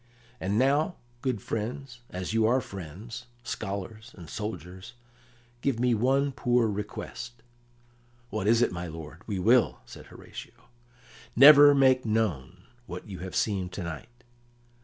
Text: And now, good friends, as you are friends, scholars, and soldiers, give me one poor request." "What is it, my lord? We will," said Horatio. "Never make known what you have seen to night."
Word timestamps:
And 0.39 0.57
now, 0.57 0.95
good 1.21 1.43
friends, 1.43 1.99
as 2.09 2.33
you 2.33 2.47
are 2.47 2.59
friends, 2.59 3.27
scholars, 3.43 4.15
and 4.17 4.27
soldiers, 4.31 4.93
give 5.61 5.79
me 5.79 5.93
one 5.93 6.31
poor 6.31 6.67
request." 6.67 7.43
"What 8.31 8.47
is 8.47 8.63
it, 8.63 8.71
my 8.71 8.87
lord? 8.87 9.21
We 9.27 9.37
will," 9.37 9.81
said 9.85 10.07
Horatio. 10.07 10.69
"Never 11.35 11.75
make 11.75 12.03
known 12.03 12.63
what 12.87 13.07
you 13.07 13.19
have 13.19 13.35
seen 13.35 13.69
to 13.69 13.83
night." 13.83 14.23